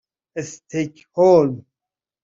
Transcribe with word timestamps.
استکهلم 0.39 1.63